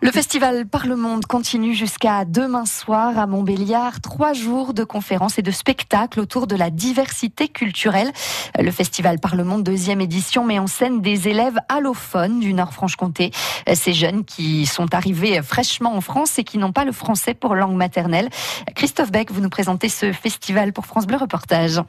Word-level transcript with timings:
Le 0.00 0.12
festival 0.12 0.64
Par 0.64 0.86
le 0.86 0.94
Monde 0.94 1.26
continue 1.26 1.74
jusqu'à 1.74 2.24
demain 2.24 2.66
soir 2.66 3.18
à 3.18 3.26
Montbéliard. 3.26 4.00
Trois 4.00 4.32
jours 4.32 4.72
de 4.72 4.84
conférences 4.84 5.40
et 5.40 5.42
de 5.42 5.50
spectacles 5.50 6.20
autour 6.20 6.46
de 6.46 6.54
la 6.54 6.70
diversité 6.70 7.48
culturelle. 7.48 8.12
Le 8.56 8.70
festival 8.70 9.18
Par 9.18 9.34
le 9.34 9.42
Monde 9.42 9.64
deuxième 9.64 10.00
édition 10.00 10.44
met 10.44 10.60
en 10.60 10.68
scène 10.68 11.00
des 11.02 11.26
élèves 11.26 11.58
allophones 11.68 12.38
du 12.38 12.54
Nord-Franche-Comté. 12.54 13.32
Ces 13.74 13.92
jeunes 13.92 14.24
qui 14.24 14.66
sont 14.66 14.94
arrivés 14.94 15.42
fraîchement 15.42 15.96
en 15.96 16.00
France 16.00 16.38
et 16.38 16.44
qui 16.44 16.58
n'ont 16.58 16.72
pas 16.72 16.84
le 16.84 16.92
français 16.92 17.34
pour 17.34 17.56
langue 17.56 17.74
maternelle. 17.74 18.28
Christophe 18.76 19.10
Beck, 19.10 19.32
vous 19.32 19.40
nous 19.40 19.50
présentez 19.50 19.88
ce 19.88 20.12
festival 20.12 20.72
pour 20.72 20.86
France 20.86 21.08
Bleu 21.08 21.16
Reportage. 21.16 21.82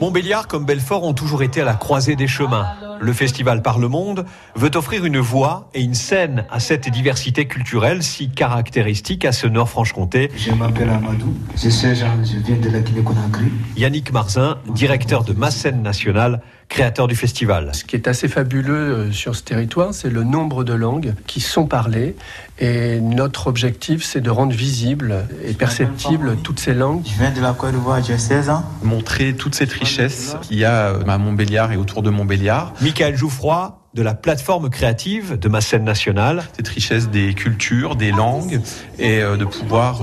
Montbéliard 0.00 0.46
comme 0.46 0.66
Belfort 0.66 1.02
ont 1.02 1.14
toujours 1.14 1.42
été 1.42 1.62
à 1.62 1.64
la 1.64 1.74
croisée 1.74 2.14
des 2.14 2.28
chemins. 2.28 2.68
Le 3.00 3.12
festival 3.12 3.62
Par 3.62 3.78
le 3.78 3.88
Monde 3.88 4.24
veut 4.54 4.70
offrir 4.74 5.04
une 5.04 5.18
voix 5.18 5.68
et 5.74 5.82
une 5.82 5.94
scène 5.94 6.44
à 6.50 6.60
cette 6.60 6.88
diversité 6.88 7.46
culturelle 7.46 8.02
si 8.02 8.30
caractéristique 8.30 9.24
à 9.24 9.32
ce 9.32 9.46
Nord-Franche-Comté. 9.46 10.30
Je 10.36 10.52
m'appelle 10.52 10.90
Amadou, 10.90 11.34
je 11.56 11.68
je 11.68 12.38
viens 12.38 12.56
de 12.56 12.70
la 12.70 12.80
Guinée-Conakry. 12.80 13.52
Yannick 13.76 14.12
Marzin, 14.12 14.58
directeur 14.74 15.24
de 15.24 15.32
ma 15.32 15.50
scène 15.50 15.82
nationale, 15.82 16.40
créateur 16.68 17.06
du 17.06 17.14
festival. 17.14 17.70
Ce 17.72 17.84
qui 17.84 17.96
est 17.96 18.08
assez 18.08 18.28
fabuleux 18.28 18.74
euh, 18.74 19.12
sur 19.12 19.36
ce 19.36 19.42
territoire, 19.42 19.94
c'est 19.94 20.10
le 20.10 20.24
nombre 20.24 20.64
de 20.64 20.72
langues 20.72 21.14
qui 21.26 21.40
sont 21.40 21.66
parlées. 21.66 22.16
Et 22.58 23.00
notre 23.00 23.46
objectif, 23.46 24.04
c'est 24.04 24.20
de 24.20 24.30
rendre 24.30 24.52
visibles 24.52 25.26
et 25.44 25.52
perceptibles 25.52 26.36
toutes 26.42 26.58
ces 26.58 26.74
langues. 26.74 27.02
Je 27.04 27.18
viens 27.18 27.30
de 27.30 27.40
la 27.40 27.52
Côte 27.52 27.72
d'Ivoire, 27.72 28.02
j'ai 28.02 28.18
16 28.18 28.50
ans. 28.50 28.64
Montrer 28.82 29.34
toute 29.34 29.54
cette 29.54 29.72
richesse 29.72 30.36
qu'il 30.42 30.58
y 30.58 30.64
a 30.64 30.88
euh, 30.88 31.06
à 31.06 31.18
Montbéliard 31.18 31.72
et 31.72 31.76
autour 31.76 32.02
de 32.02 32.10
Montbéliard. 32.10 32.72
Michael 32.80 33.16
Jouffroy, 33.16 33.78
de 33.94 34.02
la 34.02 34.14
plateforme 34.14 34.68
créative 34.68 35.38
de 35.38 35.48
ma 35.48 35.60
scène 35.60 35.84
nationale. 35.84 36.44
Cette 36.54 36.68
richesse 36.68 37.08
des 37.08 37.32
cultures, 37.32 37.96
des 37.96 38.10
langues, 38.10 38.60
et 38.98 39.22
euh, 39.22 39.36
de 39.36 39.44
pouvoir 39.44 40.02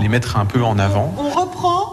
les 0.00 0.08
mettre 0.08 0.36
un 0.36 0.46
peu 0.46 0.62
en 0.64 0.78
avant. 0.78 1.14
On 1.18 1.28
reprend 1.28 1.87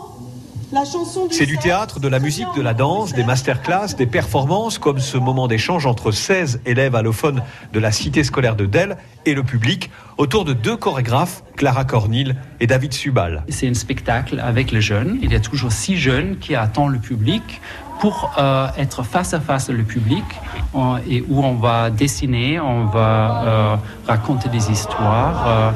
c'est 1.32 1.46
du 1.46 1.58
théâtre, 1.58 2.00
de 2.00 2.08
la 2.08 2.20
musique, 2.20 2.48
de 2.56 2.62
la 2.62 2.74
danse, 2.74 3.14
des 3.14 3.24
masterclass, 3.24 3.96
des 3.98 4.06
performances, 4.06 4.78
comme 4.78 5.00
ce 5.00 5.18
moment 5.18 5.48
d'échange 5.48 5.86
entre 5.86 6.12
16 6.12 6.62
élèves 6.66 6.96
allophones 6.96 7.44
de 7.74 7.80
la 7.80 7.92
cité 7.92 8.24
scolaire 8.24 8.56
de 8.56 8.66
Delle 8.66 8.98
et 9.26 9.34
le 9.34 9.44
public, 9.44 9.92
autour 10.18 10.46
de 10.46 10.54
deux 10.54 10.78
chorégraphes, 10.78 11.44
Clara 11.56 11.86
Cornil 11.86 12.36
et 12.60 12.68
David 12.68 12.94
Subal. 12.94 13.44
C'est 13.50 13.68
un 13.68 13.74
spectacle 13.74 14.40
avec 14.40 14.72
les 14.72 14.82
jeunes. 14.82 15.20
Il 15.22 15.32
y 15.32 15.36
a 15.36 15.40
toujours 15.40 15.72
six 15.72 15.98
jeunes 15.98 16.38
qui 16.40 16.56
attendent 16.56 16.94
le 16.94 17.00
public 17.00 17.62
pour 18.00 18.32
euh, 18.38 18.68
être 18.78 19.04
face 19.04 19.34
à 19.34 19.40
face 19.40 19.70
le 19.70 19.84
public 19.84 20.24
euh, 20.76 20.98
et 21.10 21.24
où 21.30 21.44
on 21.44 21.56
va 21.56 21.90
dessiner, 21.90 22.60
on 22.60 22.86
va 22.86 23.44
euh, 23.46 23.76
raconter 24.08 24.50
des 24.50 24.72
histoires. 24.72 25.74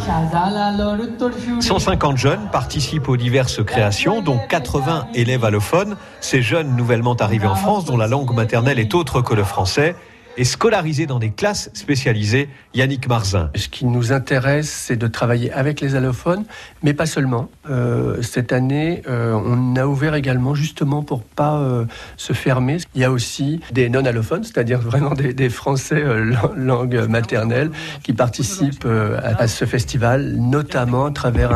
150 1.59 2.17
jeunes 2.17 2.47
participent 2.51 3.09
aux 3.09 3.17
diverses 3.17 3.63
créations, 3.63 4.21
dont 4.21 4.39
80 4.49 5.07
élèves 5.13 5.45
allophones. 5.45 5.95
Ces 6.21 6.41
jeunes 6.41 6.75
nouvellement 6.75 7.15
arrivés 7.15 7.47
en 7.47 7.55
France, 7.55 7.85
dont 7.85 7.97
la 7.97 8.07
langue 8.07 8.33
maternelle 8.33 8.79
est 8.79 8.93
autre 8.93 9.21
que 9.21 9.33
le 9.33 9.43
français, 9.43 9.95
et 10.39 10.45
scolarisés 10.45 11.05
dans 11.05 11.19
des 11.19 11.31
classes 11.31 11.69
spécialisées. 11.73 12.47
Yannick 12.73 13.09
Marzin. 13.09 13.51
Ce 13.55 13.67
qui 13.67 13.85
nous 13.85 14.13
intéresse, 14.13 14.69
c'est 14.69 14.95
de 14.95 15.07
travailler 15.07 15.51
avec 15.51 15.81
les 15.81 15.95
allophones, 15.95 16.45
mais 16.81 16.93
pas 16.93 17.05
seulement. 17.05 17.49
Euh, 17.69 18.21
cette 18.21 18.53
année, 18.53 19.01
euh, 19.09 19.33
on 19.33 19.75
a 19.75 19.85
ouvert 19.85 20.15
également, 20.15 20.55
justement 20.55 21.03
pour 21.03 21.23
pas 21.23 21.57
euh, 21.59 21.85
se 22.15 22.31
fermer. 22.31 22.77
Il 22.95 23.01
y 23.01 23.03
a 23.03 23.11
aussi 23.11 23.59
des 23.73 23.89
non-allophones, 23.89 24.45
c'est-à-dire 24.45 24.79
vraiment 24.79 25.13
des, 25.13 25.33
des 25.33 25.49
Français 25.49 26.01
euh, 26.01 26.33
langue 26.55 27.05
maternelle, 27.09 27.71
qui 28.01 28.13
participent 28.13 28.85
euh, 28.85 29.19
à, 29.21 29.41
à, 29.41 29.47
ce 29.49 29.65
festival, 29.65 30.37
notamment 30.37 31.07
à 31.07 31.11
travers 31.11 31.51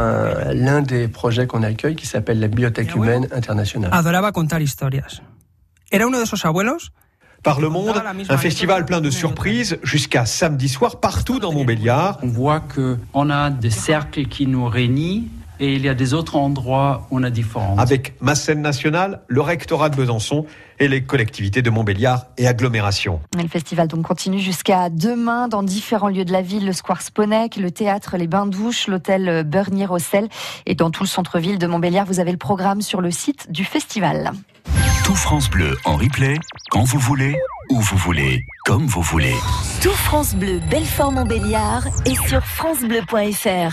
l'un 0.54 0.82
des 0.82 1.08
projets 1.08 1.48
qu'on 1.48 1.64
accueille 1.64 1.96
qui 1.96 2.06
s'appelle 2.06 2.42
la 2.42 2.50
Bibliothèque 2.50 2.94
humaine 2.96 3.30
internationale. 3.32 3.92
Adoraba 3.94 4.34
contar 4.34 4.62
historias. 4.62 5.22
Era 5.90 6.06
uno 6.06 6.18
de 6.18 6.24
esos 6.24 6.44
abuelos 6.44 6.92
par 7.44 7.60
le 7.60 7.70
monde, 7.70 8.02
un 8.30 8.38
festival 8.38 8.86
plein 8.86 9.02
de 9.02 9.10
surprises 9.10 9.78
jusqu'à 9.84 10.26
samedi 10.26 10.70
soir 10.70 11.00
partout 11.00 11.40
dans 11.40 11.52
Montbéliard. 11.52 12.18
On 12.24 12.28
voit 12.28 12.62
que 12.62 12.98
on 13.14 13.30
a 13.30 13.50
des 13.50 13.70
cercles 13.70 14.26
qui 14.26 14.48
nous 14.48 14.66
réunissent 14.66 15.24
et 15.60 15.76
il 15.76 15.82
y 15.84 15.90
a 15.90 15.94
des 15.94 16.14
autres 16.14 16.36
endroits 16.36 17.08
où 17.12 17.20
on 17.20 17.24
a 17.24 17.30
différents. 17.30 17.78
Avec 17.78 18.16
ma 18.22 18.36
scène 18.36 18.62
nationale, 18.62 19.22
le 19.28 19.42
rectorat 19.42 19.90
de 19.90 19.96
Besançon 19.96 20.46
et 20.80 20.88
les 20.88 21.04
collectivités 21.04 21.62
de 21.62 21.70
Montbéliard 21.70 22.26
et 22.38 22.48
agglomération. 22.48 23.20
Le 23.38 23.48
festival 23.48 23.88
donc 23.88 24.06
continue 24.06 24.40
jusqu'à 24.40 24.90
demain 24.90 25.48
dans 25.48 25.64
différents 25.64 26.10
lieux 26.10 26.26
de 26.26 26.32
la 26.32 26.42
ville, 26.42 26.66
le 26.66 26.74
Square 26.74 27.02
Sponec, 27.02 27.58
le 27.58 27.72
théâtre 27.72 28.18
Les 28.18 28.28
Bains 28.28 28.48
Douches, 28.48 28.88
l'hôtel 28.88 29.44
Bernier-Rossel 29.44 30.28
et 30.66 30.76
dans 30.76 30.92
tout 30.92 31.04
le 31.04 31.10
centre-ville 31.10 31.60
de 31.60 31.68
Montbéliard. 31.68 32.06
Vous 32.06 32.20
avez 32.20 32.32
le 32.32 32.38
programme 32.38 32.82
sur 32.82 33.02
le 33.02 33.12
site 33.12 33.52
du 33.52 33.64
festival. 33.64 34.32
Tout 35.04 35.16
France 35.16 35.50
Bleu 35.50 35.78
en 35.84 35.98
replay, 35.98 36.38
quand 36.72 36.84
vous 36.84 37.00
voulez, 37.00 37.38
où 37.70 37.80
vous 37.80 37.98
voulez, 37.98 38.46
comme 38.66 38.86
vous 38.86 39.02
voulez. 39.02 39.36
Tout 39.82 39.90
France 39.92 40.34
Bleu 40.34 40.60
Belfort 40.70 41.12
Montbéliard 41.12 41.88
est 42.06 42.28
sur 42.28 42.42
francebleu.fr. 42.42 43.72